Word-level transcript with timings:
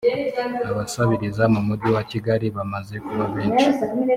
abasabiriza 0.69 1.43
mu 1.53 1.59
mugi 1.67 1.89
wa 1.95 2.03
kigali 2.11 2.47
bamaze 2.57 2.95
kuba 3.05 3.25
benshi 3.33 3.67